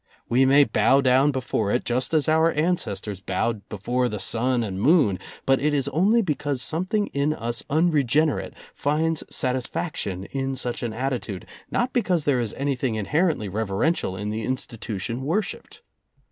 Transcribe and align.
We 0.27 0.45
may 0.47 0.63
bow 0.63 0.99
down 1.01 1.29
before 1.29 1.69
it, 1.69 1.85
just 1.85 2.11
as 2.11 2.27
our 2.27 2.49
an 2.49 2.77
cestors 2.77 3.23
bowed 3.23 3.61
before 3.69 4.09
the 4.09 4.17
sun 4.17 4.63
and 4.63 4.81
moon, 4.81 5.19
but 5.45 5.61
it 5.61 5.75
is 5.75 5.87
only 5.89 6.23
because 6.23 6.59
something 6.59 7.05
in 7.13 7.33
us 7.35 7.63
unregenerate 7.69 8.53
finds 8.73 9.23
satisfaction 9.29 10.23
in 10.31 10.55
such 10.55 10.81
an 10.81 10.93
attitude, 10.93 11.45
not 11.69 11.93
because 11.93 12.23
there 12.23 12.39
is 12.39 12.55
anything 12.55 12.95
inherently 12.95 13.47
reverential 13.47 14.15
in 14.17 14.31
the 14.31 14.41
institution 14.41 15.21
worshipped. 15.21 15.83